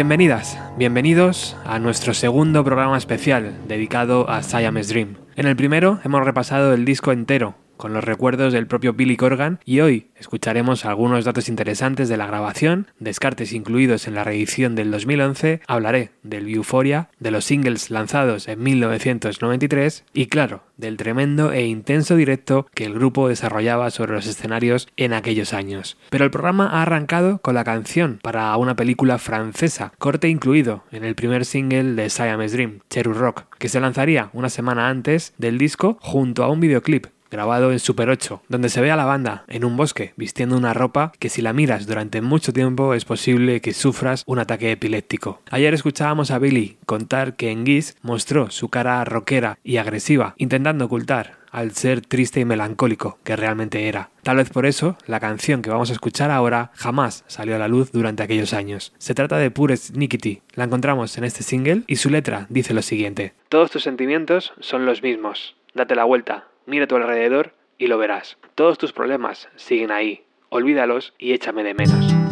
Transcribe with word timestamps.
Bienvenidas, 0.00 0.58
bienvenidos 0.78 1.58
a 1.66 1.78
nuestro 1.78 2.14
segundo 2.14 2.64
programa 2.64 2.96
especial 2.96 3.52
dedicado 3.68 4.30
a 4.30 4.42
Siamese 4.42 4.94
Dream. 4.94 5.16
En 5.36 5.46
el 5.46 5.56
primero 5.56 6.00
hemos 6.04 6.24
repasado 6.24 6.72
el 6.72 6.86
disco 6.86 7.12
entero 7.12 7.54
con 7.80 7.94
los 7.94 8.04
recuerdos 8.04 8.52
del 8.52 8.66
propio 8.66 8.92
Billy 8.92 9.16
Corgan 9.16 9.58
y 9.64 9.80
hoy 9.80 10.08
escucharemos 10.16 10.84
algunos 10.84 11.24
datos 11.24 11.48
interesantes 11.48 12.10
de 12.10 12.18
la 12.18 12.26
grabación, 12.26 12.88
descartes 12.98 13.54
incluidos 13.54 14.06
en 14.06 14.14
la 14.14 14.22
reedición 14.22 14.74
del 14.74 14.90
2011, 14.90 15.62
hablaré 15.66 16.10
del 16.22 16.46
Euphoria, 16.48 17.08
de 17.18 17.30
los 17.30 17.46
singles 17.46 17.90
lanzados 17.90 18.48
en 18.48 18.62
1993 18.62 20.04
y 20.12 20.26
claro, 20.26 20.62
del 20.76 20.98
tremendo 20.98 21.52
e 21.52 21.66
intenso 21.66 22.16
directo 22.16 22.66
que 22.74 22.84
el 22.84 22.92
grupo 22.92 23.28
desarrollaba 23.28 23.90
sobre 23.90 24.12
los 24.12 24.26
escenarios 24.26 24.86
en 24.98 25.14
aquellos 25.14 25.54
años. 25.54 25.96
Pero 26.10 26.26
el 26.26 26.30
programa 26.30 26.66
ha 26.68 26.82
arrancado 26.82 27.38
con 27.38 27.54
la 27.54 27.64
canción 27.64 28.18
para 28.22 28.54
una 28.58 28.76
película 28.76 29.16
francesa, 29.16 29.94
corte 29.98 30.28
incluido 30.28 30.84
en 30.92 31.04
el 31.04 31.14
primer 31.14 31.46
single 31.46 31.94
de 31.94 32.10
Siamese 32.10 32.56
Dream, 32.56 32.80
Cheru 32.90 33.14
Rock, 33.14 33.44
que 33.56 33.70
se 33.70 33.80
lanzaría 33.80 34.28
una 34.34 34.50
semana 34.50 34.90
antes 34.90 35.32
del 35.38 35.56
disco 35.56 35.96
junto 36.02 36.44
a 36.44 36.50
un 36.50 36.60
videoclip 36.60 37.06
grabado 37.30 37.72
en 37.72 37.78
Super 37.78 38.10
8, 38.10 38.42
donde 38.48 38.68
se 38.68 38.80
ve 38.80 38.90
a 38.90 38.96
la 38.96 39.04
banda 39.04 39.44
en 39.48 39.64
un 39.64 39.76
bosque 39.76 40.12
vistiendo 40.16 40.56
una 40.56 40.74
ropa 40.74 41.12
que 41.18 41.28
si 41.28 41.42
la 41.42 41.52
miras 41.52 41.86
durante 41.86 42.20
mucho 42.20 42.52
tiempo 42.52 42.94
es 42.94 43.04
posible 43.04 43.60
que 43.60 43.74
sufras 43.74 44.24
un 44.26 44.38
ataque 44.38 44.72
epiléptico. 44.72 45.40
Ayer 45.50 45.74
escuchábamos 45.74 46.30
a 46.30 46.38
Billy 46.38 46.76
contar 46.86 47.36
que 47.36 47.50
en 47.50 47.64
Giz 47.64 47.96
mostró 48.02 48.50
su 48.50 48.68
cara 48.68 49.04
rockera 49.04 49.58
y 49.62 49.76
agresiva, 49.76 50.34
intentando 50.36 50.86
ocultar 50.86 51.40
al 51.50 51.72
ser 51.72 52.00
triste 52.00 52.40
y 52.40 52.44
melancólico 52.44 53.18
que 53.24 53.36
realmente 53.36 53.88
era. 53.88 54.10
Tal 54.22 54.36
vez 54.36 54.50
por 54.50 54.66
eso, 54.66 54.96
la 55.06 55.20
canción 55.20 55.62
que 55.62 55.70
vamos 55.70 55.90
a 55.90 55.94
escuchar 55.94 56.30
ahora 56.30 56.70
jamás 56.74 57.24
salió 57.26 57.56
a 57.56 57.58
la 57.58 57.68
luz 57.68 57.92
durante 57.92 58.22
aquellos 58.22 58.52
años. 58.52 58.92
Se 58.98 59.14
trata 59.14 59.38
de 59.38 59.50
Pure 59.50 59.76
Sneakity. 59.76 60.42
La 60.54 60.64
encontramos 60.64 61.16
en 61.18 61.24
este 61.24 61.42
single 61.42 61.82
y 61.86 61.96
su 61.96 62.10
letra 62.10 62.46
dice 62.48 62.74
lo 62.74 62.82
siguiente. 62.82 63.34
Todos 63.48 63.70
tus 63.70 63.82
sentimientos 63.82 64.52
son 64.60 64.86
los 64.86 65.02
mismos. 65.02 65.56
Date 65.74 65.94
la 65.94 66.04
vuelta, 66.04 66.48
Mira 66.66 66.84
a 66.84 66.88
tu 66.88 66.96
alrededor 66.96 67.54
y 67.78 67.86
lo 67.86 67.98
verás. 67.98 68.38
Todos 68.54 68.78
tus 68.78 68.92
problemas 68.92 69.48
siguen 69.56 69.90
ahí. 69.90 70.24
Olvídalos 70.48 71.14
y 71.18 71.32
échame 71.32 71.62
de 71.64 71.74
menos. 71.74 72.29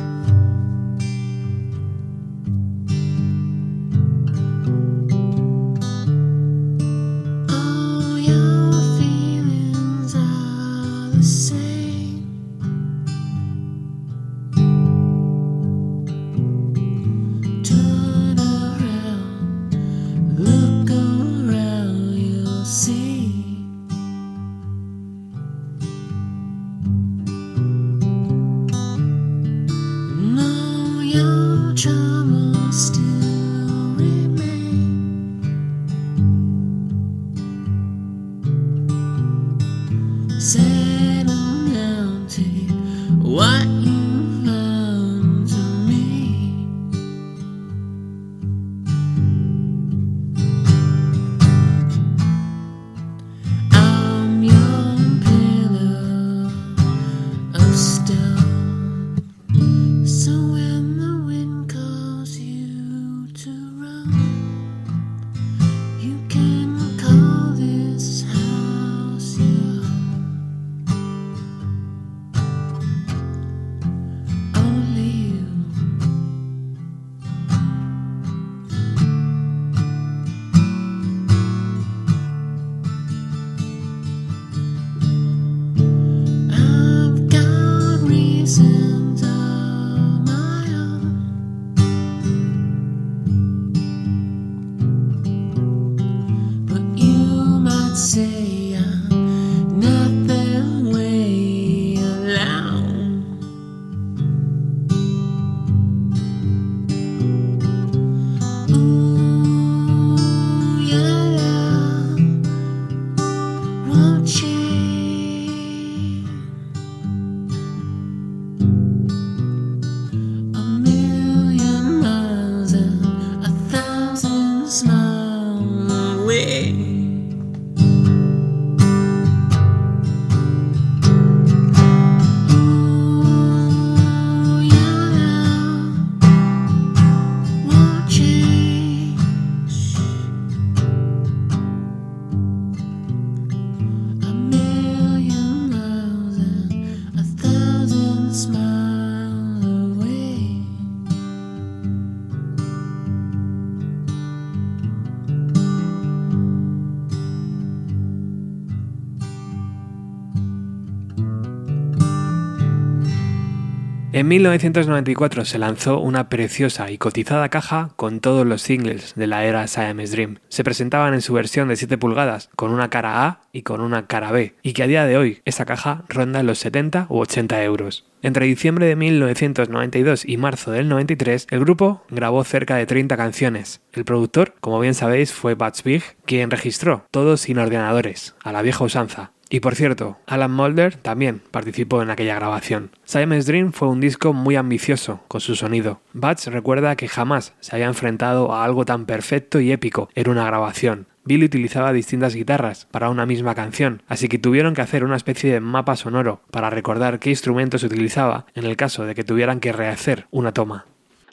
En 164.11 164.27
1994 164.27 165.45
se 165.45 165.59
lanzó 165.59 166.01
una 166.01 166.31
preciosa 166.31 166.91
y 166.91 166.97
cotizada 166.97 167.51
caja 167.51 167.91
con 167.97 168.21
todos 168.21 168.47
los 168.47 168.63
singles 168.63 169.15
de 169.17 169.27
la 169.27 169.45
era 169.45 169.67
Siamese 169.67 170.13
Dream. 170.13 170.39
Se 170.49 170.65
presentaban 170.65 171.13
en 171.13 171.21
su 171.21 171.35
versión 171.35 171.69
de 171.69 171.77
7 171.77 171.99
pulgadas, 171.99 172.49
con 172.57 172.73
una 172.73 172.89
cara 172.89 173.27
A 173.27 173.41
y 173.53 173.63
con 173.63 173.83
una 173.83 174.07
cara 174.07 174.33
B, 174.33 174.55
y 174.63 174.73
que 174.73 174.83
a 174.83 174.87
día 174.87 175.05
de 175.05 175.19
hoy 175.19 175.43
esa 175.45 175.67
caja 175.67 176.05
ronda 176.09 176.43
los 176.43 176.59
70 176.59 177.07
u 177.11 177.19
80 177.19 177.63
euros. 177.65 178.07
Entre 178.23 178.47
diciembre 178.47 178.87
de 178.87 178.97
1992 178.97 180.25
y 180.25 180.39
marzo 180.39 180.71
del 180.71 180.89
93, 180.89 181.47
el 181.51 181.61
grupo 181.61 182.03
grabó 182.09 182.43
cerca 182.45 182.77
de 182.77 182.87
30 182.87 183.15
canciones. 183.19 183.83
El 183.93 184.07
productor, 184.07 184.55
como 184.61 184.81
bien 184.81 184.95
sabéis, 184.95 185.35
fue 185.35 185.53
Butch 185.53 185.83
Big, 185.83 186.03
quien 186.25 186.51
registró 186.51 187.05
todo 187.11 187.37
sin 187.37 187.59
ordenadores, 187.59 188.35
a 188.43 188.53
la 188.53 188.63
vieja 188.63 188.85
usanza, 188.85 189.33
y 189.51 189.61
por 189.61 189.75
cierto, 189.75 190.19
Alan 190.27 190.53
Mulder 190.53 190.97
también 190.97 191.41
participó 191.51 192.03
en 192.03 192.11
aquella 192.11 192.35
grabación. 192.35 192.91
Simon's 193.05 193.47
Dream 193.47 193.73
fue 193.73 193.89
un 193.89 194.01
disco 194.01 194.33
muy 194.33 194.57
ambicioso 194.57 195.21
con 195.29 195.41
su 195.41 195.57
sonido. 195.57 196.01
Butch 196.13 196.47
recuerda 196.47 196.97
que 196.97 197.09
jamás 197.09 197.55
se 197.61 197.75
había 197.75 197.87
enfrentado 197.87 198.53
a 198.53 198.65
algo 198.65 198.85
tan 198.85 199.07
perfecto 199.07 199.61
y 199.61 199.73
épico 199.73 200.11
en 200.15 200.29
una 200.29 200.45
grabación. 200.45 201.07
Billy 201.25 201.45
utilizaba 201.45 201.93
distintas 201.93 202.35
guitarras 202.35 202.87
para 202.91 203.11
una 203.11 203.27
misma 203.27 203.55
canción, 203.55 204.03
así 204.09 204.29
que 204.29 204.39
tuvieron 204.39 204.75
que 204.75 204.81
hacer 204.81 205.05
una 205.05 205.17
especie 205.17 205.53
de 205.53 205.61
mapa 205.61 205.95
sonoro 205.95 206.41
para 206.51 206.71
recordar 206.71 207.19
qué 207.19 207.31
instrumento 207.31 207.79
se 207.79 207.87
utilizaba 207.87 208.47
en 208.55 208.65
el 208.65 208.77
caso 208.77 209.05
de 209.05 209.15
que 209.15 209.25
tuvieran 209.25 209.61
que 209.61 209.73
rehacer 209.73 210.27
una 210.31 210.53
toma. 210.53 210.87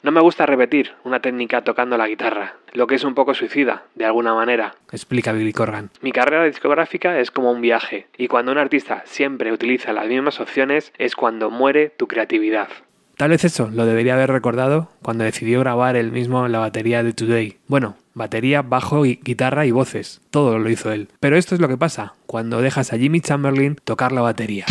No 0.06 0.12
me 0.12 0.20
gusta 0.20 0.46
repetir 0.46 0.92
una 1.02 1.18
técnica 1.18 1.64
tocando 1.64 1.98
la 1.98 2.06
guitarra, 2.06 2.54
lo 2.74 2.86
que 2.86 2.94
es 2.94 3.02
un 3.02 3.16
poco 3.16 3.34
suicida, 3.34 3.86
de 3.96 4.04
alguna 4.04 4.34
manera, 4.34 4.76
explica 4.92 5.32
Billy 5.32 5.52
Corgan. 5.52 5.90
Mi 6.00 6.12
carrera 6.12 6.44
discográfica 6.44 7.18
es 7.18 7.32
como 7.32 7.50
un 7.50 7.60
viaje, 7.60 8.06
y 8.16 8.28
cuando 8.28 8.52
un 8.52 8.58
artista 8.58 9.02
siempre 9.04 9.50
utiliza 9.50 9.92
las 9.92 10.06
mismas 10.06 10.38
opciones 10.38 10.92
es 10.96 11.16
cuando 11.16 11.50
muere 11.50 11.90
tu 11.90 12.06
creatividad. 12.06 12.68
Tal 13.16 13.30
vez 13.30 13.44
eso 13.44 13.68
lo 13.68 13.84
debería 13.84 14.14
haber 14.14 14.30
recordado 14.30 14.90
cuando 15.02 15.24
decidió 15.24 15.58
grabar 15.58 15.96
él 15.96 16.12
mismo 16.12 16.46
la 16.46 16.60
batería 16.60 17.02
de 17.02 17.12
Today. 17.12 17.56
Bueno, 17.66 17.96
batería, 18.14 18.62
bajo, 18.62 19.02
guitarra 19.02 19.66
y 19.66 19.72
voces. 19.72 20.20
Todo 20.30 20.60
lo 20.60 20.70
hizo 20.70 20.92
él. 20.92 21.08
Pero 21.18 21.36
esto 21.36 21.56
es 21.56 21.60
lo 21.60 21.66
que 21.66 21.78
pasa 21.78 22.14
cuando 22.26 22.62
dejas 22.62 22.92
a 22.92 22.96
Jimmy 22.96 23.20
Chamberlain 23.22 23.74
tocar 23.82 24.12
la 24.12 24.20
batería. 24.20 24.66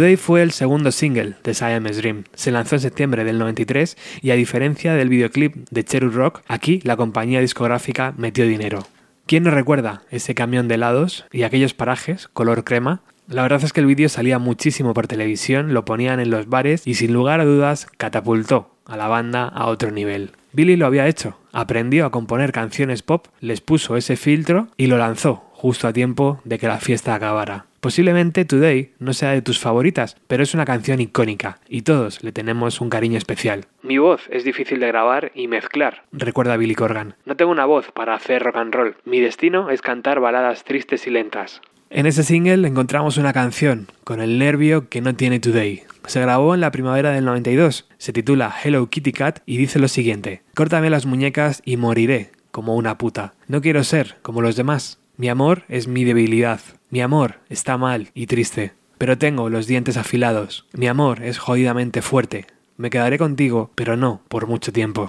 Today 0.00 0.16
fue 0.16 0.40
el 0.40 0.52
segundo 0.52 0.92
single 0.92 1.34
de 1.44 1.52
Siamese 1.52 2.00
Dream. 2.00 2.24
Se 2.32 2.50
lanzó 2.50 2.76
en 2.76 2.80
septiembre 2.80 3.22
del 3.22 3.38
93 3.38 3.98
y 4.22 4.30
a 4.30 4.34
diferencia 4.34 4.94
del 4.94 5.10
videoclip 5.10 5.54
de 5.70 5.84
Cherry 5.84 6.08
Rock, 6.08 6.40
aquí 6.48 6.80
la 6.84 6.96
compañía 6.96 7.42
discográfica 7.42 8.14
metió 8.16 8.46
dinero. 8.46 8.86
¿Quién 9.26 9.42
no 9.42 9.50
recuerda 9.50 10.04
ese 10.10 10.34
camión 10.34 10.68
de 10.68 10.76
helados 10.76 11.26
y 11.32 11.42
aquellos 11.42 11.74
parajes 11.74 12.28
color 12.28 12.64
crema? 12.64 13.02
La 13.28 13.42
verdad 13.42 13.62
es 13.62 13.74
que 13.74 13.80
el 13.80 13.86
vídeo 13.86 14.08
salía 14.08 14.38
muchísimo 14.38 14.94
por 14.94 15.06
televisión, 15.06 15.74
lo 15.74 15.84
ponían 15.84 16.18
en 16.18 16.30
los 16.30 16.48
bares 16.48 16.86
y 16.86 16.94
sin 16.94 17.12
lugar 17.12 17.40
a 17.40 17.44
dudas 17.44 17.86
catapultó 17.98 18.74
a 18.86 18.96
la 18.96 19.06
banda 19.06 19.48
a 19.48 19.66
otro 19.66 19.90
nivel. 19.90 20.30
Billy 20.54 20.76
lo 20.76 20.86
había 20.86 21.08
hecho, 21.08 21.36
aprendió 21.52 22.06
a 22.06 22.10
componer 22.10 22.52
canciones 22.52 23.02
pop, 23.02 23.26
les 23.40 23.60
puso 23.60 23.98
ese 23.98 24.16
filtro 24.16 24.68
y 24.78 24.86
lo 24.86 24.96
lanzó 24.96 25.44
justo 25.52 25.86
a 25.86 25.92
tiempo 25.92 26.40
de 26.44 26.58
que 26.58 26.68
la 26.68 26.78
fiesta 26.78 27.14
acabara. 27.14 27.66
Posiblemente 27.80 28.44
Today 28.44 28.92
no 28.98 29.14
sea 29.14 29.30
de 29.30 29.40
tus 29.40 29.58
favoritas, 29.58 30.16
pero 30.26 30.42
es 30.42 30.52
una 30.52 30.66
canción 30.66 31.00
icónica 31.00 31.60
y 31.66 31.80
todos 31.80 32.22
le 32.22 32.30
tenemos 32.30 32.82
un 32.82 32.90
cariño 32.90 33.16
especial. 33.16 33.64
Mi 33.82 33.96
voz 33.96 34.28
es 34.30 34.44
difícil 34.44 34.80
de 34.80 34.88
grabar 34.88 35.32
y 35.34 35.48
mezclar, 35.48 36.04
recuerda 36.12 36.58
Billy 36.58 36.74
Corgan. 36.74 37.14
No 37.24 37.36
tengo 37.36 37.50
una 37.50 37.64
voz 37.64 37.90
para 37.90 38.14
hacer 38.14 38.42
rock 38.42 38.56
and 38.56 38.74
roll. 38.74 38.96
Mi 39.06 39.20
destino 39.20 39.70
es 39.70 39.80
cantar 39.80 40.20
baladas 40.20 40.64
tristes 40.64 41.06
y 41.06 41.10
lentas. 41.10 41.62
En 41.88 42.04
ese 42.04 42.22
single 42.22 42.68
encontramos 42.68 43.16
una 43.16 43.32
canción 43.32 43.88
con 44.04 44.20
el 44.20 44.38
nervio 44.38 44.90
que 44.90 45.00
no 45.00 45.14
tiene 45.14 45.40
Today. 45.40 45.82
Se 46.06 46.20
grabó 46.20 46.54
en 46.54 46.60
la 46.60 46.70
primavera 46.70 47.10
del 47.12 47.24
92, 47.24 47.88
se 47.96 48.12
titula 48.12 48.54
Hello 48.62 48.88
Kitty 48.90 49.12
Cat 49.12 49.40
y 49.46 49.56
dice 49.56 49.78
lo 49.78 49.88
siguiente: 49.88 50.42
Córtame 50.54 50.90
las 50.90 51.06
muñecas 51.06 51.62
y 51.64 51.78
moriré 51.78 52.30
como 52.50 52.76
una 52.76 52.98
puta. 52.98 53.32
No 53.48 53.62
quiero 53.62 53.82
ser 53.84 54.18
como 54.20 54.42
los 54.42 54.54
demás. 54.54 55.00
Mi 55.16 55.28
amor 55.28 55.64
es 55.68 55.88
mi 55.88 56.04
debilidad. 56.04 56.60
Mi 56.90 57.00
amor 57.02 57.38
está 57.48 57.78
mal 57.78 58.10
y 58.14 58.26
triste. 58.26 58.72
Pero 58.98 59.16
tengo 59.16 59.48
los 59.48 59.68
dientes 59.68 59.96
afilados. 59.96 60.66
Mi 60.72 60.88
amor 60.88 61.22
es 61.22 61.38
jodidamente 61.38 62.02
fuerte. 62.02 62.46
Me 62.76 62.90
quedaré 62.90 63.16
contigo, 63.16 63.70
pero 63.76 63.96
no 63.96 64.22
por 64.28 64.48
mucho 64.48 64.72
tiempo. 64.72 65.06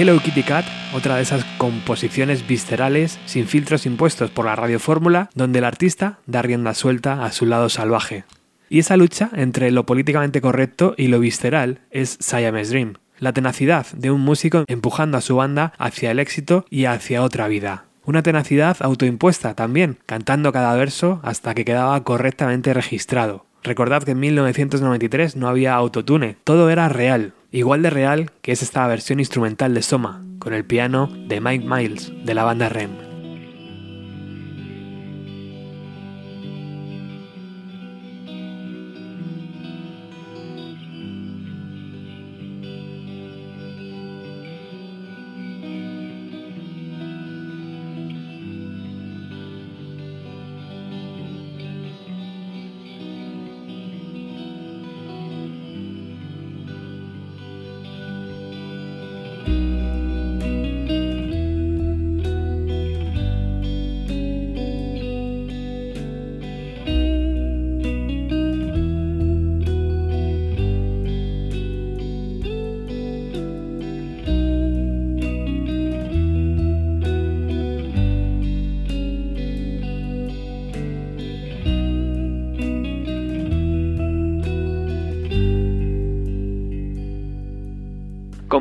Hello 0.00 0.16
Kitty 0.20 0.44
Cat, 0.44 0.64
otra 0.94 1.16
de 1.16 1.22
esas 1.22 1.44
composiciones 1.58 2.46
viscerales 2.46 3.18
sin 3.26 3.48
filtros 3.48 3.84
impuestos 3.84 4.30
por 4.30 4.44
la 4.44 4.54
radiofórmula, 4.54 5.28
donde 5.34 5.58
el 5.58 5.64
artista 5.64 6.20
da 6.24 6.40
rienda 6.40 6.72
suelta 6.74 7.24
a 7.24 7.32
su 7.32 7.46
lado 7.46 7.68
salvaje. 7.68 8.24
Y 8.68 8.78
esa 8.78 8.96
lucha 8.96 9.28
entre 9.34 9.72
lo 9.72 9.86
políticamente 9.86 10.40
correcto 10.40 10.94
y 10.96 11.08
lo 11.08 11.18
visceral 11.18 11.80
es 11.90 12.16
Siamese 12.20 12.70
Dream, 12.70 12.94
la 13.18 13.32
tenacidad 13.32 13.88
de 13.92 14.12
un 14.12 14.20
músico 14.20 14.62
empujando 14.68 15.18
a 15.18 15.20
su 15.20 15.34
banda 15.34 15.72
hacia 15.78 16.12
el 16.12 16.20
éxito 16.20 16.64
y 16.70 16.84
hacia 16.84 17.24
otra 17.24 17.48
vida. 17.48 17.86
Una 18.04 18.22
tenacidad 18.22 18.76
autoimpuesta 18.78 19.54
también, 19.54 19.98
cantando 20.06 20.52
cada 20.52 20.76
verso 20.76 21.18
hasta 21.24 21.54
que 21.54 21.64
quedaba 21.64 22.04
correctamente 22.04 22.72
registrado. 22.72 23.47
Recordad 23.62 24.02
que 24.02 24.12
en 24.12 24.20
1993 24.20 25.36
no 25.36 25.48
había 25.48 25.74
autotune, 25.74 26.36
todo 26.44 26.70
era 26.70 26.88
real, 26.88 27.32
igual 27.50 27.82
de 27.82 27.90
real 27.90 28.30
que 28.42 28.52
es 28.52 28.62
esta 28.62 28.86
versión 28.86 29.18
instrumental 29.18 29.74
de 29.74 29.82
Soma, 29.82 30.22
con 30.38 30.54
el 30.54 30.64
piano 30.64 31.08
de 31.26 31.40
Mike 31.40 31.66
Miles, 31.66 32.12
de 32.24 32.34
la 32.34 32.44
banda 32.44 32.68
REM. 32.68 33.07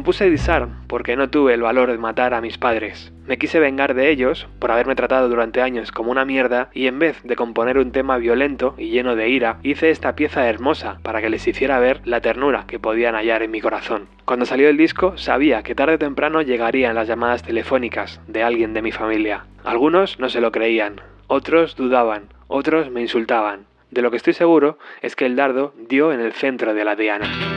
Compuse 0.08 0.30
Disarm 0.30 0.88
porque 0.88 1.18
no 1.18 1.30
tuve 1.30 1.54
el 1.54 1.62
valor 1.62 1.92
de 1.92 1.98
matar 1.98 2.34
a 2.34 2.40
mis 2.40 2.58
padres. 2.58 3.12
Me 3.26 3.38
quise 3.38 3.60
vengar 3.60 3.94
de 3.94 4.10
ellos 4.10 4.48
por 4.58 4.72
haberme 4.72 4.96
tratado 4.96 5.28
durante 5.28 5.62
años 5.62 5.92
como 5.92 6.12
una 6.12 6.24
mierda 6.24 6.70
y 6.74 6.88
en 6.88 6.98
vez 6.98 7.22
de 7.24 7.36
componer 7.36 7.78
un 7.78 7.92
tema 7.92 8.18
violento 8.18 8.74
y 8.78 8.90
lleno 8.90 9.18
de 9.18 9.28
ira, 9.28 9.58
hice 9.64 9.90
esta 9.90 10.16
pieza 10.16 10.48
hermosa 10.48 11.00
para 11.04 11.20
que 11.20 11.30
les 11.30 11.46
hiciera 11.46 11.80
ver 11.80 12.00
la 12.06 12.22
ternura 12.22 12.64
que 12.68 12.80
podían 12.80 13.16
hallar 13.16 13.44
en 13.44 13.52
mi 13.52 13.60
corazón. 13.60 14.08
Cuando 14.24 14.46
salió 14.46 14.70
el 14.70 14.78
disco 14.78 15.18
sabía 15.18 15.62
que 15.62 15.76
tarde 15.76 15.96
o 15.96 16.00
temprano 16.00 16.42
llegarían 16.42 16.96
las 16.96 17.10
llamadas 17.10 17.44
telefónicas 17.44 18.22
de 18.28 18.44
alguien 18.44 18.74
de 18.74 18.84
mi 18.84 18.94
familia. 18.94 19.44
Algunos 19.66 20.22
no 20.22 20.30
se 20.30 20.40
lo 20.40 20.54
creían, 20.54 21.02
otros 21.28 21.76
dudaban, 21.76 22.30
otros 22.48 22.92
me 22.92 23.02
insultaban. 23.02 23.66
De 23.92 24.02
lo 24.02 24.10
que 24.10 24.16
estoy 24.16 24.32
seguro 24.32 24.78
es 25.02 25.18
que 25.18 25.26
el 25.26 25.36
dardo 25.36 25.74
dio 25.90 26.14
en 26.14 26.22
el 26.22 26.32
centro 26.32 26.74
de 26.74 26.86
la 26.86 26.96
diana. 26.96 27.57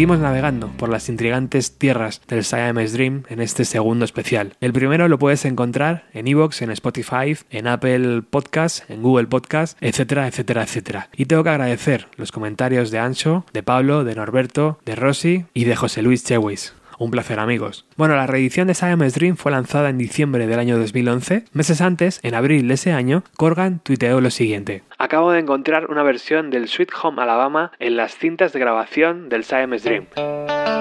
Seguimos 0.00 0.20
navegando 0.20 0.68
por 0.78 0.88
las 0.88 1.10
intrigantes 1.10 1.76
tierras 1.76 2.22
del 2.26 2.42
Siamese 2.42 2.94
Dream 2.94 3.24
en 3.28 3.42
este 3.42 3.66
segundo 3.66 4.06
especial. 4.06 4.54
El 4.62 4.72
primero 4.72 5.08
lo 5.08 5.18
puedes 5.18 5.44
encontrar 5.44 6.06
en 6.14 6.26
Evox, 6.26 6.62
en 6.62 6.70
Spotify, 6.70 7.36
en 7.50 7.66
Apple 7.66 8.22
Podcasts, 8.22 8.82
en 8.88 9.02
Google 9.02 9.26
Podcasts, 9.26 9.76
etcétera, 9.82 10.26
etcétera, 10.26 10.62
etcétera. 10.62 11.10
Y 11.14 11.26
tengo 11.26 11.44
que 11.44 11.50
agradecer 11.50 12.08
los 12.16 12.32
comentarios 12.32 12.90
de 12.90 12.98
Ancho, 12.98 13.44
de 13.52 13.62
Pablo, 13.62 14.04
de 14.04 14.14
Norberto, 14.14 14.78
de 14.86 14.96
Rosy 14.96 15.44
y 15.52 15.64
de 15.64 15.76
José 15.76 16.00
Luis 16.00 16.24
Chewis. 16.24 16.72
Un 17.00 17.10
placer 17.10 17.40
amigos. 17.40 17.86
Bueno, 17.96 18.14
la 18.14 18.26
reedición 18.26 18.68
de 18.68 18.74
Siamese 18.74 19.18
Dream 19.18 19.36
fue 19.38 19.52
lanzada 19.52 19.88
en 19.88 19.96
diciembre 19.96 20.46
del 20.46 20.58
año 20.58 20.76
2011. 20.76 21.44
Meses 21.54 21.80
antes, 21.80 22.20
en 22.22 22.34
abril 22.34 22.68
de 22.68 22.74
ese 22.74 22.92
año, 22.92 23.24
Corgan 23.38 23.78
tuiteó 23.78 24.20
lo 24.20 24.28
siguiente. 24.28 24.82
Acabo 24.98 25.32
de 25.32 25.38
encontrar 25.38 25.90
una 25.90 26.02
versión 26.02 26.50
del 26.50 26.68
Sweet 26.68 26.90
Home 27.02 27.22
Alabama 27.22 27.72
en 27.78 27.96
las 27.96 28.18
cintas 28.18 28.52
de 28.52 28.60
grabación 28.60 29.30
del 29.30 29.44
Siamese 29.44 29.88
Dream. 29.88 30.79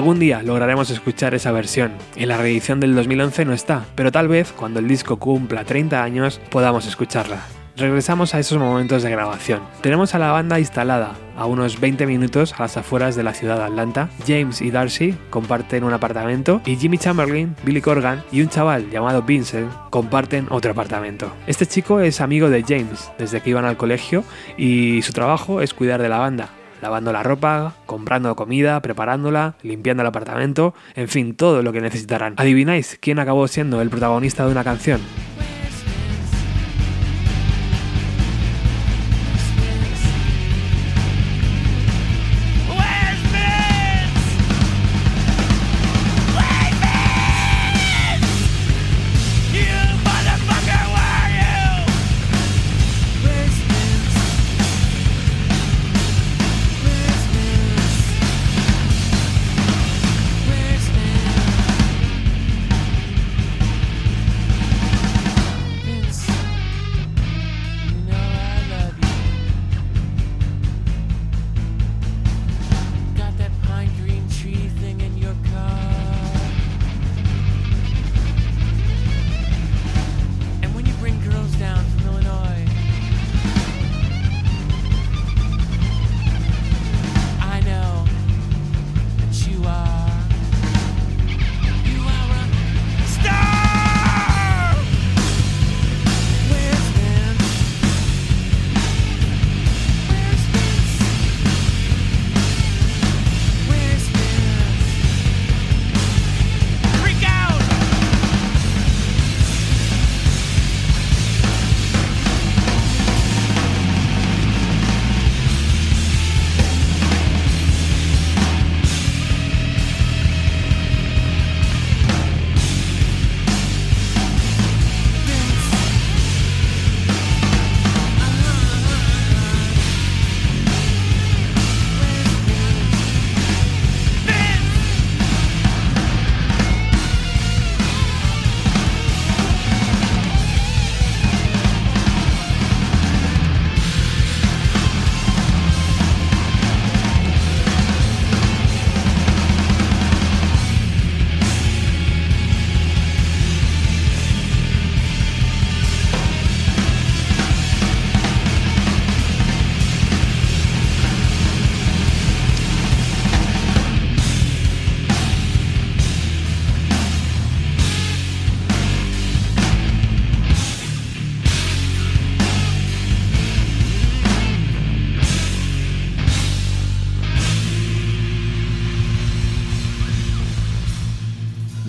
Algún 0.00 0.18
día 0.18 0.42
lograremos 0.42 0.88
escuchar 0.88 1.34
esa 1.34 1.52
versión. 1.52 1.92
En 2.16 2.28
la 2.28 2.38
reedición 2.38 2.80
del 2.80 2.94
2011 2.94 3.44
no 3.44 3.52
está, 3.52 3.84
pero 3.96 4.10
tal 4.10 4.28
vez 4.28 4.50
cuando 4.50 4.80
el 4.80 4.88
disco 4.88 5.18
cumpla 5.18 5.64
30 5.64 6.02
años 6.02 6.40
podamos 6.48 6.86
escucharla. 6.86 7.42
Regresamos 7.76 8.34
a 8.34 8.38
esos 8.38 8.56
momentos 8.56 9.02
de 9.02 9.10
grabación. 9.10 9.60
Tenemos 9.82 10.14
a 10.14 10.18
la 10.18 10.32
banda 10.32 10.58
instalada 10.58 11.12
a 11.36 11.44
unos 11.44 11.80
20 11.80 12.06
minutos 12.06 12.54
a 12.54 12.62
las 12.62 12.78
afueras 12.78 13.14
de 13.14 13.24
la 13.24 13.34
ciudad 13.34 13.58
de 13.58 13.64
Atlanta. 13.64 14.08
James 14.26 14.62
y 14.62 14.70
Darcy 14.70 15.14
comparten 15.28 15.84
un 15.84 15.92
apartamento 15.92 16.62
y 16.64 16.76
Jimmy 16.76 16.96
Chamberlain, 16.96 17.54
Billy 17.62 17.82
Corgan 17.82 18.24
y 18.32 18.40
un 18.40 18.48
chaval 18.48 18.88
llamado 18.88 19.20
Vincent 19.20 19.70
comparten 19.90 20.46
otro 20.48 20.70
apartamento. 20.70 21.30
Este 21.46 21.66
chico 21.66 22.00
es 22.00 22.22
amigo 22.22 22.48
de 22.48 22.62
James 22.62 23.10
desde 23.18 23.42
que 23.42 23.50
iban 23.50 23.66
al 23.66 23.76
colegio 23.76 24.24
y 24.56 25.02
su 25.02 25.12
trabajo 25.12 25.60
es 25.60 25.74
cuidar 25.74 26.00
de 26.00 26.08
la 26.08 26.18
banda, 26.18 26.48
lavando 26.80 27.12
la 27.12 27.22
ropa, 27.22 27.74
comprando 27.86 28.34
comida, 28.36 28.80
preparándola, 28.80 29.54
limpiando 29.62 30.02
el 30.02 30.06
apartamento, 30.06 30.74
en 30.94 31.08
fin, 31.08 31.34
todo 31.34 31.62
lo 31.62 31.72
que 31.72 31.80
necesitarán. 31.80 32.34
¿Adivináis 32.36 32.98
quién 33.00 33.18
acabó 33.18 33.46
siendo 33.48 33.80
el 33.80 33.90
protagonista 33.90 34.44
de 34.44 34.52
una 34.52 34.64
canción? 34.64 35.00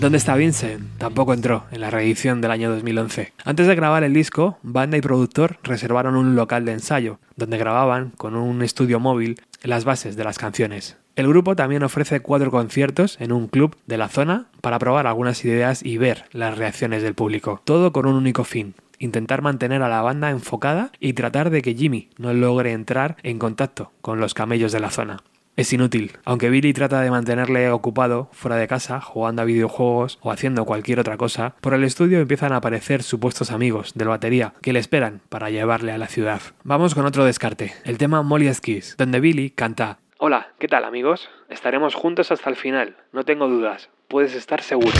¿Dónde 0.02 0.18
está 0.18 0.34
Vincent? 0.34 0.98
Tampoco 0.98 1.32
entró 1.32 1.62
en 1.70 1.80
la 1.80 1.88
reedición 1.88 2.40
del 2.40 2.50
año 2.50 2.68
2011. 2.72 3.34
Antes 3.44 3.68
de 3.68 3.76
grabar 3.76 4.02
el 4.02 4.12
disco, 4.12 4.58
banda 4.64 4.96
y 4.96 5.00
productor 5.00 5.58
reservaron 5.62 6.16
un 6.16 6.34
local 6.34 6.64
de 6.64 6.72
ensayo, 6.72 7.20
donde 7.36 7.56
grababan 7.56 8.10
con 8.16 8.34
un 8.34 8.62
estudio 8.62 8.98
móvil 8.98 9.40
las 9.62 9.84
bases 9.84 10.16
de 10.16 10.24
las 10.24 10.38
canciones. 10.38 10.96
El 11.14 11.28
grupo 11.28 11.54
también 11.54 11.84
ofrece 11.84 12.18
cuatro 12.18 12.50
conciertos 12.50 13.16
en 13.20 13.30
un 13.30 13.46
club 13.46 13.76
de 13.86 13.96
la 13.96 14.08
zona 14.08 14.46
para 14.60 14.80
probar 14.80 15.06
algunas 15.06 15.44
ideas 15.44 15.84
y 15.84 15.98
ver 15.98 16.24
las 16.32 16.58
reacciones 16.58 17.04
del 17.04 17.14
público. 17.14 17.60
Todo 17.62 17.92
con 17.92 18.06
un 18.06 18.16
único 18.16 18.42
fin, 18.42 18.74
intentar 18.98 19.40
mantener 19.40 19.82
a 19.82 19.88
la 19.88 20.02
banda 20.02 20.30
enfocada 20.30 20.90
y 20.98 21.12
tratar 21.12 21.50
de 21.50 21.62
que 21.62 21.76
Jimmy 21.76 22.10
no 22.18 22.34
logre 22.34 22.72
entrar 22.72 23.18
en 23.22 23.38
contacto 23.38 23.92
con 24.00 24.18
los 24.18 24.34
camellos 24.34 24.72
de 24.72 24.80
la 24.80 24.90
zona. 24.90 25.22
Es 25.54 25.72
inútil. 25.72 26.12
Aunque 26.24 26.48
Billy 26.48 26.72
trata 26.72 27.02
de 27.02 27.10
mantenerle 27.10 27.70
ocupado 27.70 28.28
fuera 28.32 28.56
de 28.56 28.66
casa, 28.66 29.00
jugando 29.02 29.42
a 29.42 29.44
videojuegos 29.44 30.18
o 30.22 30.30
haciendo 30.30 30.64
cualquier 30.64 30.98
otra 30.98 31.18
cosa, 31.18 31.54
por 31.60 31.74
el 31.74 31.84
estudio 31.84 32.20
empiezan 32.20 32.52
a 32.52 32.56
aparecer 32.56 33.02
supuestos 33.02 33.50
amigos 33.50 33.92
del 33.94 34.08
batería 34.08 34.54
que 34.62 34.72
le 34.72 34.78
esperan 34.78 35.20
para 35.28 35.50
llevarle 35.50 35.92
a 35.92 35.98
la 35.98 36.06
ciudad. 36.06 36.40
Vamos 36.64 36.94
con 36.94 37.04
otro 37.04 37.26
descarte, 37.26 37.74
el 37.84 37.98
tema 37.98 38.22
Molly's 38.22 38.62
Kiss, 38.62 38.96
donde 38.96 39.20
Billy 39.20 39.50
canta 39.50 39.98
Hola, 40.16 40.52
¿qué 40.58 40.68
tal 40.68 40.84
amigos? 40.84 41.28
Estaremos 41.48 41.96
juntos 41.96 42.30
hasta 42.30 42.48
el 42.48 42.56
final, 42.56 42.96
no 43.12 43.24
tengo 43.24 43.48
dudas, 43.48 43.90
puedes 44.08 44.34
estar 44.34 44.62
seguro. 44.62 44.96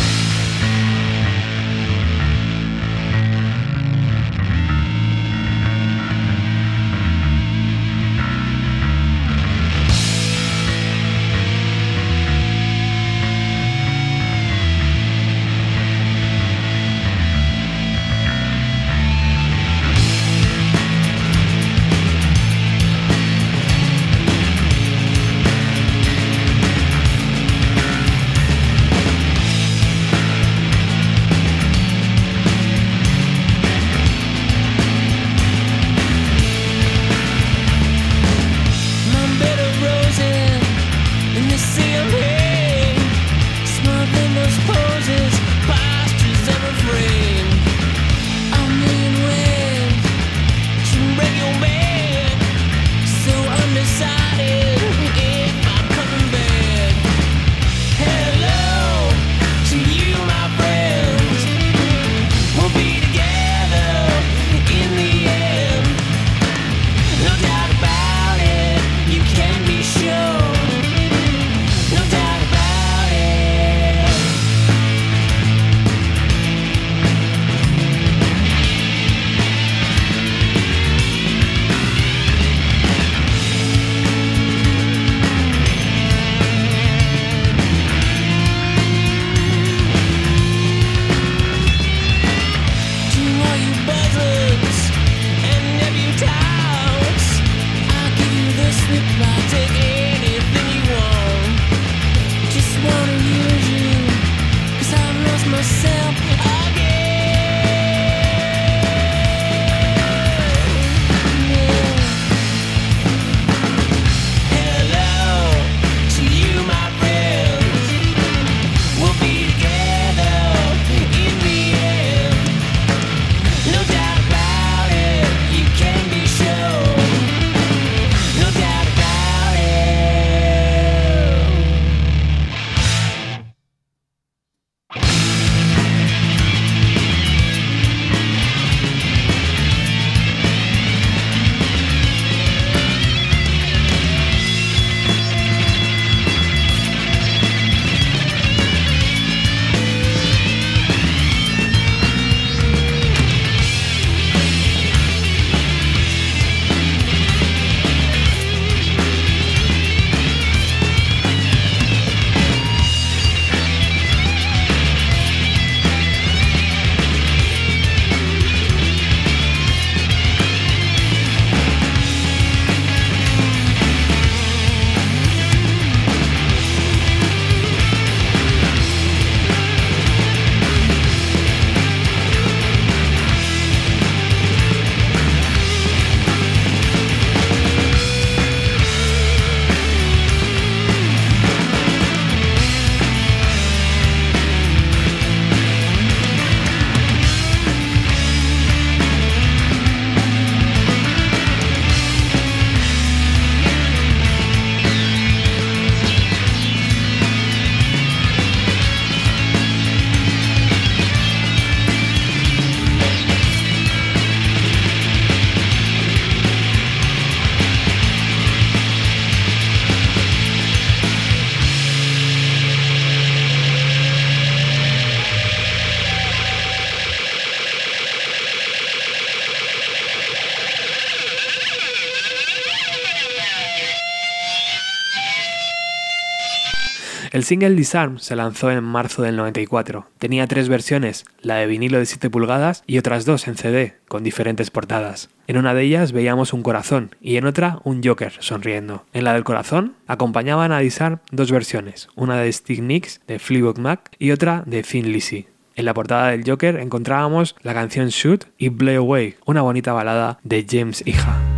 El 237.43 237.47
single 237.47 237.75
Disarm 237.75 238.21
se 238.21 238.37
lanzó 238.37 238.71
en 238.71 238.85
marzo 238.85 239.21
del 239.23 239.35
94. 239.35 240.07
Tenía 240.19 240.47
tres 240.47 240.69
versiones, 240.69 241.25
la 241.41 241.57
de 241.57 241.67
vinilo 241.67 241.99
de 241.99 242.07
7 242.07 242.31
pulgadas 242.31 242.85
y 242.87 242.99
otras 242.99 243.25
dos 243.25 243.49
en 243.49 243.57
CD, 243.57 243.97
con 244.07 244.23
diferentes 244.23 244.71
portadas. 244.71 245.29
En 245.49 245.57
una 245.57 245.75
de 245.75 245.83
ellas 245.83 246.13
veíamos 246.13 246.53
un 246.53 246.63
corazón 246.63 247.17
y 247.21 247.39
en 247.39 247.47
otra 247.47 247.81
un 247.83 248.01
Joker 248.01 248.33
sonriendo. 248.39 249.07
En 249.13 249.25
la 249.25 249.33
del 249.33 249.43
corazón 249.43 249.97
acompañaban 250.07 250.71
a 250.71 250.79
Disarm 250.79 251.19
dos 251.33 251.51
versiones, 251.51 252.07
una 252.15 252.37
de 252.37 252.53
Steve 252.53 252.81
Nicks 252.81 253.21
de 253.27 253.41
Fleetwood 253.41 253.79
Mac 253.79 254.13
y 254.21 254.31
otra 254.31 254.63
de 254.65 254.85
Thin 254.85 255.11
Lizzy. 255.11 255.49
En 255.75 255.87
la 255.87 255.95
portada 255.95 256.29
del 256.29 256.49
Joker 256.49 256.77
encontrábamos 256.77 257.57
la 257.63 257.75
canción 257.75 258.11
Shoot 258.11 258.45
y 258.57 258.71
Play 258.71 258.95
Away, 258.95 259.35
una 259.47 259.63
bonita 259.63 259.93
balada 259.93 260.39
de 260.45 260.65
James 260.71 261.03
Hija. 261.05 261.52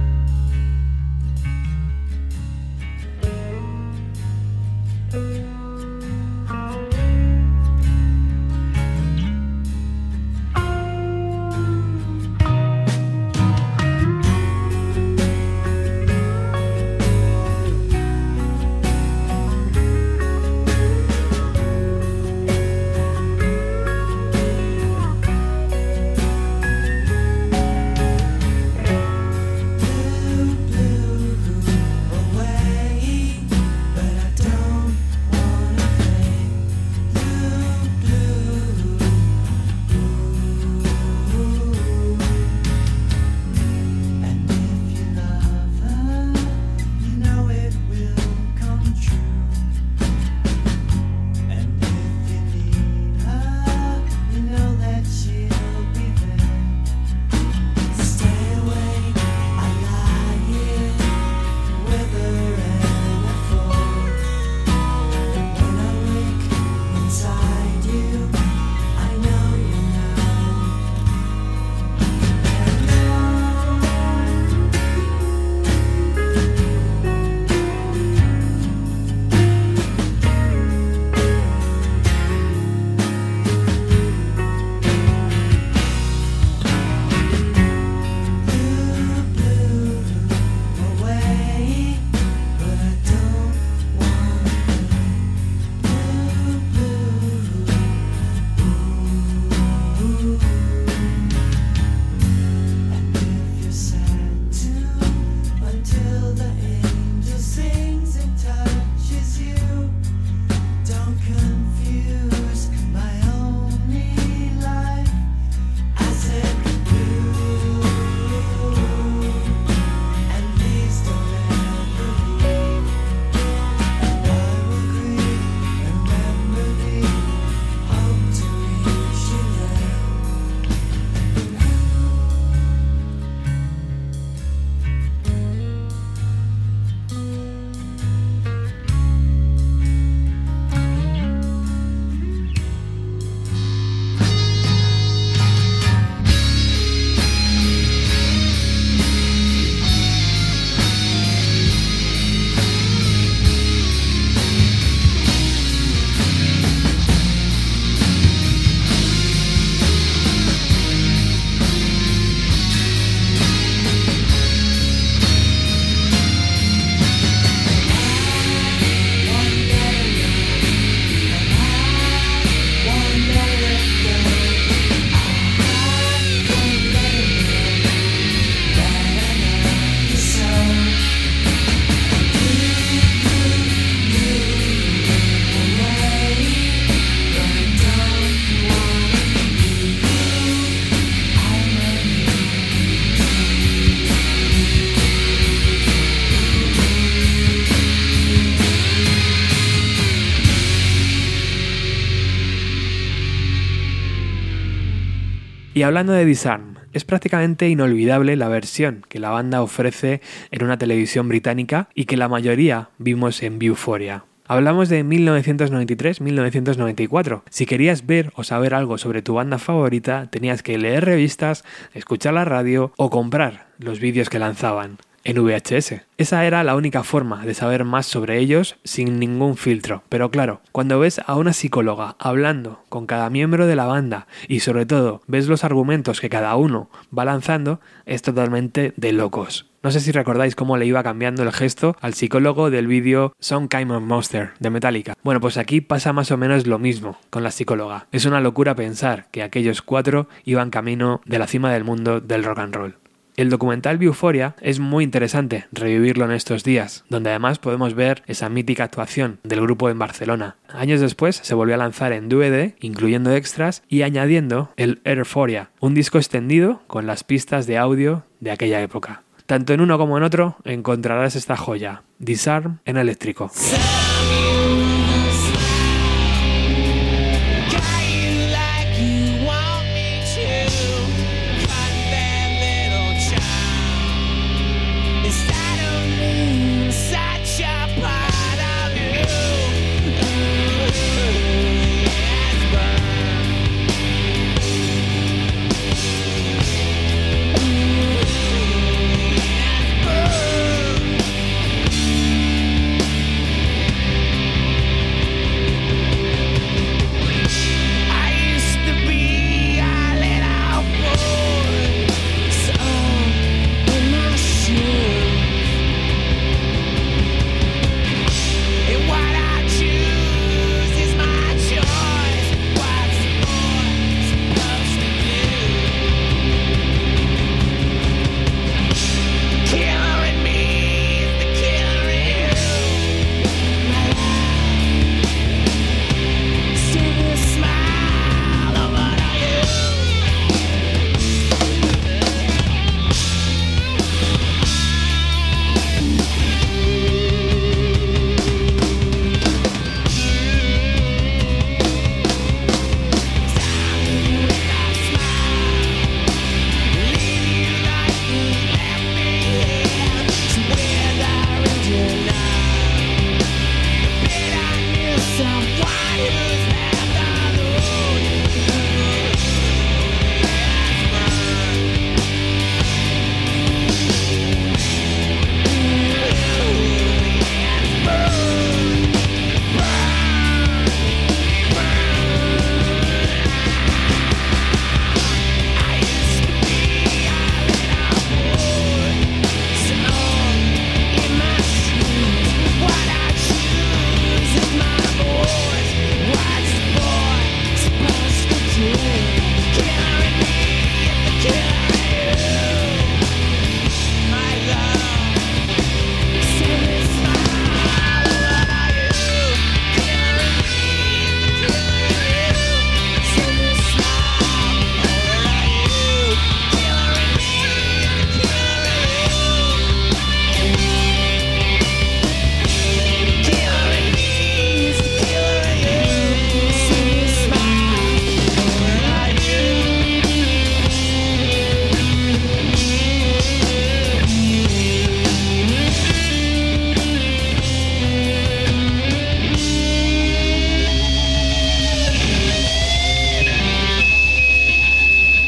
Hablando 205.84 206.12
de 206.12 206.24
Disarm, 206.24 206.76
es 206.92 207.04
prácticamente 207.04 207.68
inolvidable 207.68 208.36
la 208.36 208.48
versión 208.48 209.04
que 209.08 209.18
la 209.18 209.30
banda 209.30 209.62
ofrece 209.62 210.20
en 210.50 210.64
una 210.64 210.78
televisión 210.78 211.28
británica 211.28 211.88
y 211.94 212.06
que 212.06 212.16
la 212.16 212.28
mayoría 212.28 212.90
vimos 212.98 213.42
en 213.42 213.58
Viewforia. 213.58 214.24
Hablamos 214.46 214.88
de 214.88 215.04
1993-1994. 215.04 217.42
Si 217.48 217.66
querías 217.66 218.06
ver 218.06 218.32
o 218.34 218.44
saber 218.44 218.74
algo 218.74 218.98
sobre 218.98 219.22
tu 219.22 219.34
banda 219.34 219.58
favorita, 219.58 220.28
tenías 220.30 220.62
que 220.62 220.76
leer 220.76 221.04
revistas, 221.04 221.64
escuchar 221.94 222.34
la 222.34 222.44
radio 222.44 222.92
o 222.96 223.08
comprar 223.08 223.68
los 223.78 224.00
vídeos 224.00 224.28
que 224.28 224.38
lanzaban 224.38 224.98
en 225.24 225.42
VHS. 225.42 226.02
Esa 226.16 226.44
era 226.44 226.62
la 226.62 226.76
única 226.76 227.02
forma 227.02 227.44
de 227.44 227.54
saber 227.54 227.84
más 227.84 228.06
sobre 228.06 228.38
ellos 228.38 228.76
sin 228.84 229.18
ningún 229.18 229.56
filtro. 229.56 230.02
Pero 230.08 230.30
claro, 230.30 230.60
cuando 230.72 230.98
ves 231.00 231.20
a 231.26 231.34
una 231.36 231.52
psicóloga 231.52 232.16
hablando 232.18 232.80
con 232.88 233.06
cada 233.06 233.30
miembro 233.30 233.66
de 233.66 233.76
la 233.76 233.86
banda 233.86 234.26
y 234.46 234.60
sobre 234.60 234.86
todo 234.86 235.22
ves 235.26 235.48
los 235.48 235.64
argumentos 235.64 236.20
que 236.20 236.28
cada 236.28 236.54
uno 236.56 236.88
va 237.16 237.24
lanzando, 237.24 237.80
es 238.06 238.22
totalmente 238.22 238.92
de 238.96 239.12
locos. 239.12 239.66
No 239.84 239.90
sé 239.90 240.00
si 240.00 240.12
recordáis 240.12 240.56
cómo 240.56 240.78
le 240.78 240.86
iba 240.86 241.02
cambiando 241.02 241.42
el 241.42 241.52
gesto 241.52 241.94
al 242.00 242.14
psicólogo 242.14 242.70
del 242.70 242.86
vídeo 242.86 243.34
Some 243.38 243.68
Kind 243.68 243.90
Monster 243.90 244.52
de 244.58 244.70
Metallica. 244.70 245.14
Bueno, 245.22 245.42
pues 245.42 245.58
aquí 245.58 245.82
pasa 245.82 246.14
más 246.14 246.30
o 246.30 246.38
menos 246.38 246.66
lo 246.66 246.78
mismo 246.78 247.18
con 247.28 247.42
la 247.42 247.50
psicóloga. 247.50 248.06
Es 248.10 248.24
una 248.24 248.40
locura 248.40 248.74
pensar 248.74 249.26
que 249.30 249.42
aquellos 249.42 249.82
cuatro 249.82 250.26
iban 250.44 250.70
camino 250.70 251.20
de 251.26 251.38
la 251.38 251.46
cima 251.46 251.70
del 251.70 251.84
mundo 251.84 252.22
del 252.22 252.44
rock 252.44 252.60
and 252.60 252.74
roll. 252.74 252.96
El 253.36 253.50
documental 253.50 254.00
Euphoria 254.00 254.54
es 254.60 254.78
muy 254.78 255.02
interesante 255.02 255.66
revivirlo 255.72 256.24
en 256.24 256.30
estos 256.30 256.62
días, 256.62 257.04
donde 257.08 257.30
además 257.30 257.58
podemos 257.58 257.94
ver 257.94 258.22
esa 258.28 258.48
mítica 258.48 258.84
actuación 258.84 259.40
del 259.42 259.60
grupo 259.60 259.90
en 259.90 259.98
Barcelona. 259.98 260.56
Años 260.68 261.00
después 261.00 261.40
se 261.42 261.54
volvió 261.54 261.74
a 261.74 261.78
lanzar 261.78 262.12
en 262.12 262.28
DVD, 262.28 262.74
incluyendo 262.78 263.34
extras 263.34 263.82
y 263.88 264.02
añadiendo 264.02 264.70
el 264.76 265.00
Euphoria, 265.04 265.70
un 265.80 265.94
disco 265.94 266.18
extendido 266.18 266.82
con 266.86 267.06
las 267.06 267.24
pistas 267.24 267.66
de 267.66 267.76
audio 267.76 268.24
de 268.38 268.52
aquella 268.52 268.80
época. 268.80 269.24
Tanto 269.46 269.72
en 269.74 269.80
uno 269.80 269.98
como 269.98 270.16
en 270.16 270.22
otro 270.22 270.56
encontrarás 270.64 271.34
esta 271.34 271.56
joya, 271.56 272.02
Disarm 272.20 272.78
en 272.84 272.96
eléctrico. 272.96 273.50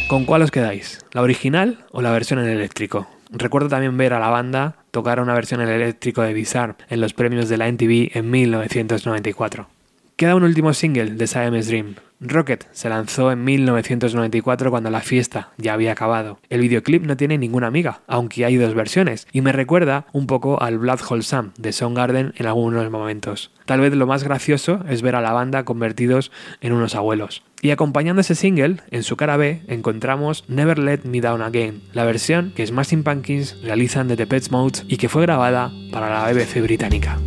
Cuál 0.08 0.42
os 0.42 0.50
quedáis? 0.50 1.00
¿La 1.12 1.22
original 1.22 1.84
o 1.90 2.00
la 2.00 2.12
versión 2.12 2.38
en 2.38 2.48
eléctrico? 2.48 3.08
Recuerdo 3.30 3.68
también 3.68 3.96
ver 3.96 4.12
a 4.12 4.20
la 4.20 4.28
banda 4.28 4.76
tocar 4.92 5.20
una 5.20 5.34
versión 5.34 5.60
en 5.60 5.68
eléctrico 5.68 6.22
de 6.22 6.32
Bizarre 6.32 6.76
en 6.88 7.00
los 7.00 7.12
premios 7.12 7.48
de 7.48 7.56
la 7.56 7.68
NTV 7.68 8.16
en 8.16 8.30
1994. 8.30 9.68
Queda 10.14 10.36
un 10.36 10.44
último 10.44 10.72
single 10.72 11.10
de 11.10 11.26
Siamese 11.26 11.68
Dream. 11.68 11.96
Rocket 12.20 12.66
se 12.72 12.88
lanzó 12.88 13.30
en 13.30 13.44
1994 13.44 14.70
cuando 14.70 14.90
la 14.90 15.00
fiesta 15.00 15.50
ya 15.58 15.74
había 15.74 15.92
acabado. 15.92 16.38
El 16.48 16.60
videoclip 16.60 17.02
no 17.02 17.16
tiene 17.18 17.36
ninguna 17.36 17.66
amiga, 17.66 18.00
aunque 18.06 18.46
hay 18.46 18.56
dos 18.56 18.74
versiones, 18.74 19.26
y 19.32 19.42
me 19.42 19.52
recuerda 19.52 20.06
un 20.12 20.26
poco 20.26 20.62
al 20.62 20.78
Blood 20.78 21.00
Hole 21.06 21.22
Sam 21.22 21.52
de 21.58 21.72
Soundgarden 21.72 22.32
en 22.36 22.46
algunos 22.46 22.90
momentos. 22.90 23.50
Tal 23.66 23.80
vez 23.80 23.92
lo 23.92 24.06
más 24.06 24.24
gracioso 24.24 24.80
es 24.88 25.02
ver 25.02 25.16
a 25.16 25.20
la 25.20 25.32
banda 25.32 25.64
convertidos 25.64 26.32
en 26.62 26.72
unos 26.72 26.94
abuelos. 26.94 27.42
Y 27.66 27.72
acompañando 27.72 28.20
ese 28.20 28.36
single, 28.36 28.76
en 28.92 29.02
su 29.02 29.16
cara 29.16 29.36
B, 29.36 29.62
encontramos 29.66 30.44
Never 30.46 30.78
Let 30.78 31.00
Me 31.02 31.20
Down 31.20 31.42
Again, 31.42 31.82
la 31.94 32.04
versión 32.04 32.52
que 32.54 32.64
Smashing 32.64 33.02
Pumpkins 33.02 33.60
realizan 33.60 34.06
de 34.06 34.16
The 34.16 34.28
Pets 34.28 34.52
Mode 34.52 34.84
y 34.86 34.98
que 34.98 35.08
fue 35.08 35.22
grabada 35.22 35.72
para 35.90 36.08
la 36.08 36.32
BBC 36.32 36.62
británica. 36.62 37.18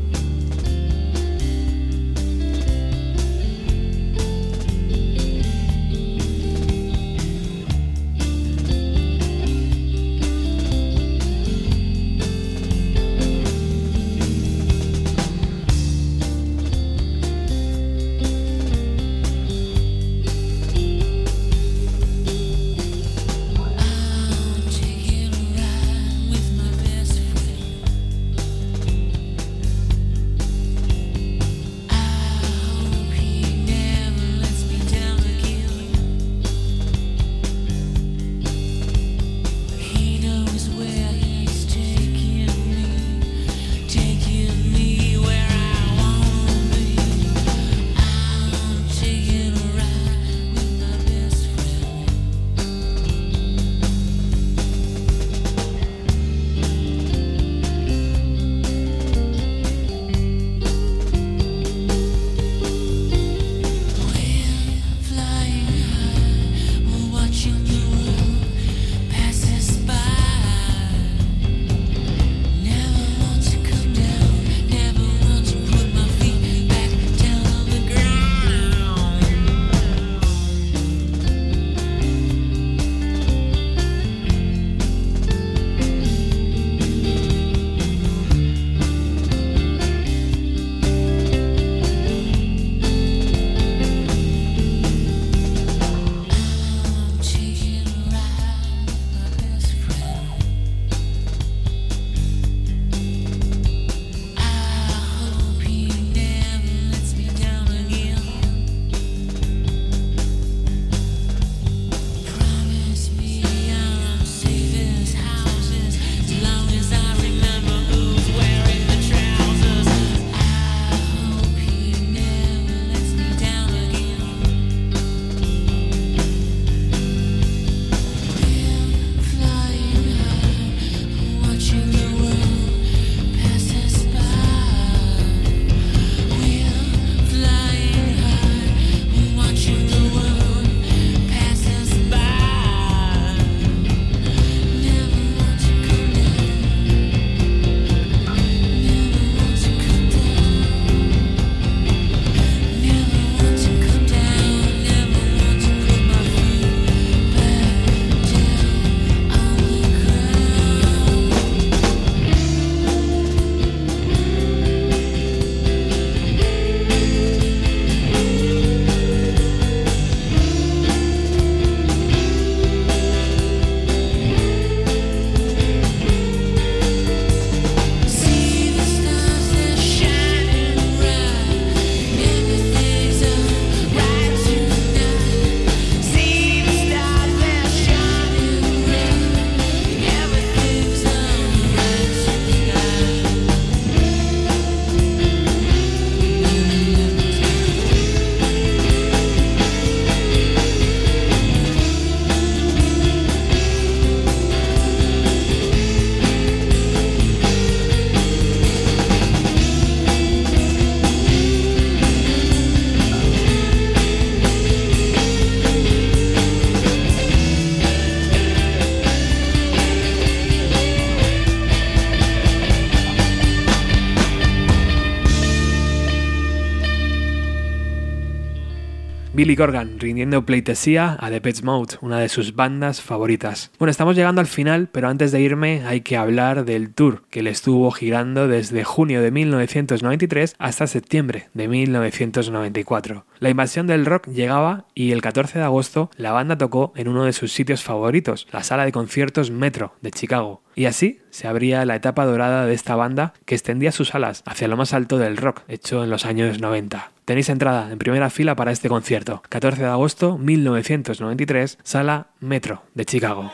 Billy 229.50 229.58
Corgan 229.58 230.00
rindiendo 230.00 230.46
pleitesía 230.46 231.18
a 231.20 231.32
The 231.32 231.42
Pets 231.42 231.64
Mode, 231.64 231.96
una 232.02 232.20
de 232.20 232.30
sus 232.30 232.54
bandas 232.54 233.02
favoritas. 233.02 233.72
Bueno, 233.80 233.90
estamos 233.90 234.16
llegando 234.16 234.42
al 234.42 234.46
final, 234.46 234.90
pero 234.92 235.10
antes 235.10 235.32
de 235.32 235.42
irme 235.42 235.82
hay 235.88 236.02
que 236.02 236.18
hablar 236.18 236.66
del 236.66 236.94
tour 236.94 237.24
que 237.32 237.42
le 237.42 237.50
estuvo 237.50 237.90
girando 237.90 238.48
desde 238.48 238.84
junio 238.84 239.24
de 239.24 239.32
1993 239.32 240.56
hasta 240.60 240.86
septiembre 240.86 241.50
de 241.56 241.68
1994. 241.68 243.26
La 243.40 243.50
invasión 243.50 243.88
del 243.88 244.06
rock 244.06 244.28
llegaba 244.28 244.84
y 244.94 245.14
el 245.14 245.22
14 245.22 245.60
de 245.60 245.66
agosto 245.66 246.10
la 246.18 246.34
banda 246.34 246.58
tocó 246.58 246.92
en 246.98 247.08
uno 247.08 247.24
de 247.24 247.32
sus 247.32 247.54
sitios 247.54 247.84
favoritos, 247.84 248.48
la 248.52 248.64
sala 248.64 248.84
de 248.84 248.92
conciertos 248.92 249.50
Metro 249.50 249.94
de 250.02 250.12
Chicago. 250.12 250.62
Y 250.76 250.86
así 250.86 251.22
se 251.30 251.48
abría 251.48 251.86
la 251.86 251.96
etapa 251.96 252.26
dorada 252.26 252.66
de 252.66 252.74
esta 252.74 252.98
banda 252.98 253.34
que 253.46 253.56
extendía 253.56 253.94
sus 253.94 254.14
alas 254.14 254.44
hacia 254.46 254.68
lo 254.68 254.76
más 254.76 254.94
alto 254.94 255.18
del 255.18 255.38
rock, 255.38 255.62
hecho 255.70 256.04
en 256.04 256.10
los 256.10 256.26
años 256.26 256.60
90. 256.60 257.12
Tenéis 257.24 257.48
entrada 257.48 257.90
en 257.90 257.98
primera 257.98 258.30
fila 258.30 258.58
para 258.58 258.74
este 258.74 258.90
concierto, 258.90 259.42
14 259.48 259.84
de 259.84 259.88
agosto 259.88 260.38
1993, 260.38 261.78
sala 261.82 262.28
Metro 262.42 262.84
de 262.94 263.06
Chicago. 263.06 263.52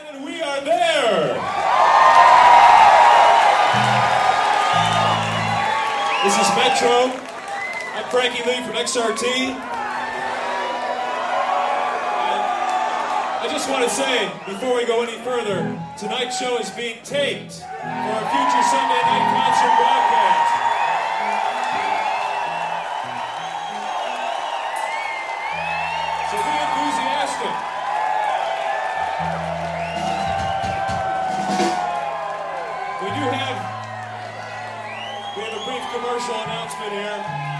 This 6.24 6.38
is 6.40 6.48
Metro. 6.56 7.12
I'm 7.94 8.04
Frankie 8.10 8.42
Lee 8.44 8.60
from 8.64 8.74
XRT. 8.74 9.75
I 13.38 13.48
just 13.48 13.68
want 13.68 13.84
to 13.84 13.90
say, 13.90 14.32
before 14.46 14.74
we 14.76 14.86
go 14.86 15.02
any 15.02 15.18
further, 15.22 15.60
tonight's 15.98 16.38
show 16.38 16.56
is 16.58 16.70
being 16.70 16.96
taped 17.04 17.52
for 17.60 18.16
a 18.16 18.26
future 18.32 18.64
Sunday 18.64 19.02
night 19.04 19.26
concert 19.36 19.76
broadcast. 19.76 20.52
So 26.32 26.36
be 26.40 26.54
enthusiastic. 26.64 27.54
We 33.04 33.08
do 33.12 33.24
have 33.36 33.58
we 35.36 35.42
have 35.44 35.52
a 35.52 35.64
brief 35.68 35.84
commercial 35.92 36.40
announcement 36.40 36.92
here. 36.92 37.55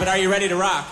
But 0.00 0.08
are 0.08 0.16
you 0.16 0.30
ready 0.30 0.48
to 0.48 0.56
rock? 0.56 0.89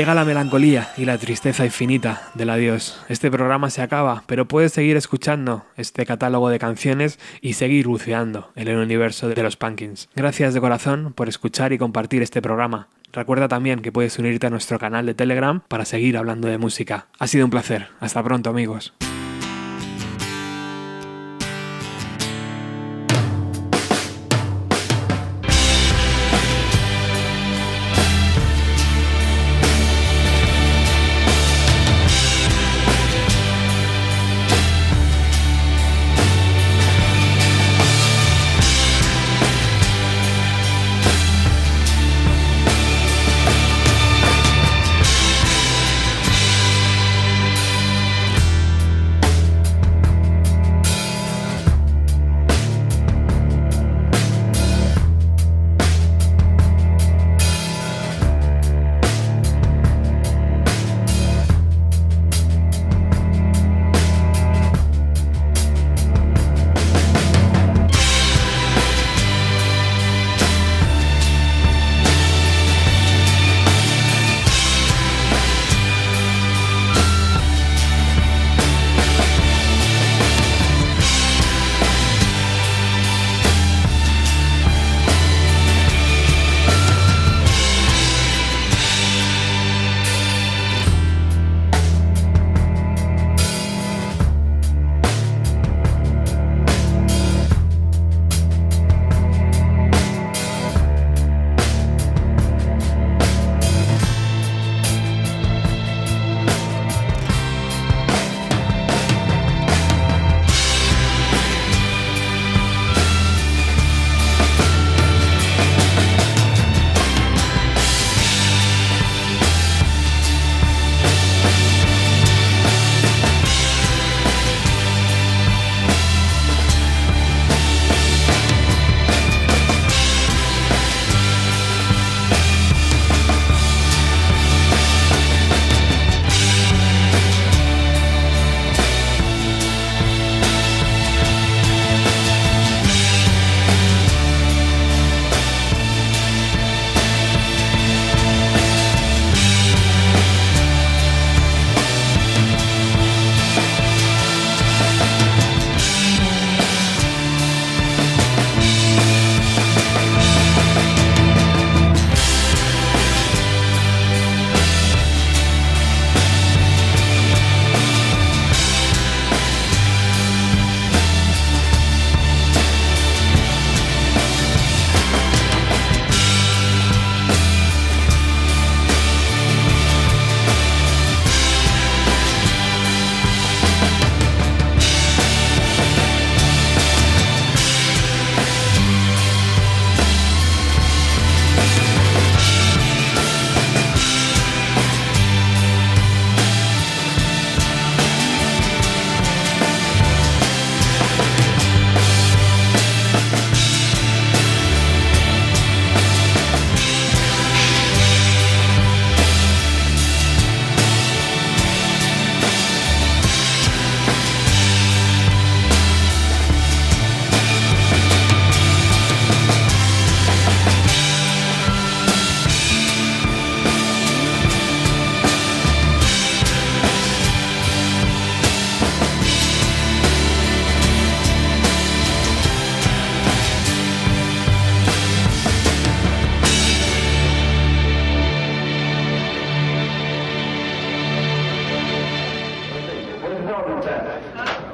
Llega 0.00 0.14
la 0.14 0.24
melancolía 0.24 0.88
y 0.96 1.04
la 1.04 1.18
tristeza 1.18 1.66
infinita 1.66 2.30
del 2.32 2.48
adiós. 2.48 2.98
Este 3.10 3.30
programa 3.30 3.68
se 3.68 3.82
acaba, 3.82 4.24
pero 4.26 4.48
puedes 4.48 4.72
seguir 4.72 4.96
escuchando 4.96 5.66
este 5.76 6.06
catálogo 6.06 6.48
de 6.48 6.58
canciones 6.58 7.18
y 7.42 7.52
seguir 7.52 7.86
buceando 7.86 8.50
en 8.56 8.68
el 8.68 8.78
universo 8.78 9.28
de 9.28 9.42
los 9.42 9.58
Pumpkins. 9.58 10.08
Gracias 10.16 10.54
de 10.54 10.60
corazón 10.62 11.12
por 11.12 11.28
escuchar 11.28 11.74
y 11.74 11.78
compartir 11.78 12.22
este 12.22 12.40
programa. 12.40 12.88
Recuerda 13.12 13.46
también 13.46 13.80
que 13.80 13.92
puedes 13.92 14.18
unirte 14.18 14.46
a 14.46 14.50
nuestro 14.50 14.78
canal 14.78 15.04
de 15.04 15.12
Telegram 15.12 15.60
para 15.68 15.84
seguir 15.84 16.16
hablando 16.16 16.48
de 16.48 16.56
música. 16.56 17.08
Ha 17.18 17.26
sido 17.26 17.44
un 17.44 17.50
placer. 17.50 17.88
Hasta 18.00 18.22
pronto 18.22 18.48
amigos. 18.48 18.94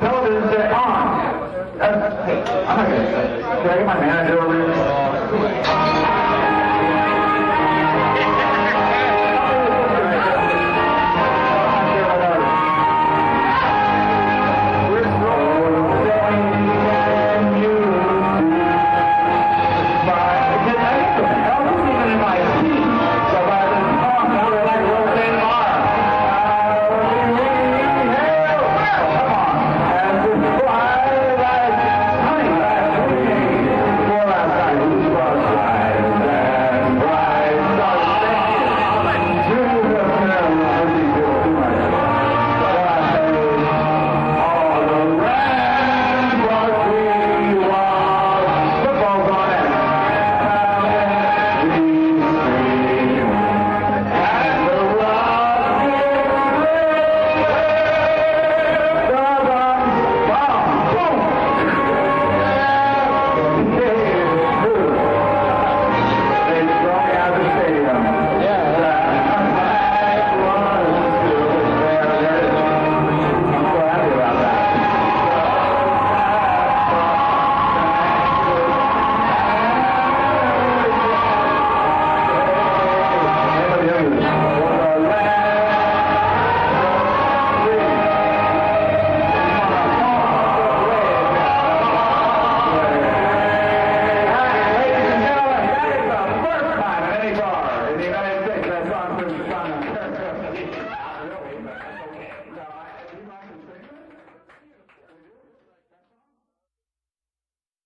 Television 0.01 0.49
set. 0.51 0.72
On. 0.72 1.37
Hey, 1.76 2.43
I'm 2.66 2.76
not 2.76 2.89
gonna 2.89 3.11
say. 3.11 3.43
Can 3.43 3.70
I 3.70 3.76
get 3.76 3.87
my 3.87 4.01
manager 4.01 4.41
over 4.41 4.55
here? 4.55 5.66